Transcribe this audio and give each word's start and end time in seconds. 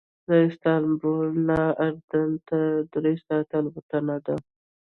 له 0.27 0.37
استانبول 0.47 1.27
نه 1.49 1.61
اردن 1.85 2.29
ته 2.47 2.59
درې 2.93 3.13
ساعته 3.25 3.55
الوتنه 3.63 4.15
ده. 4.25 4.35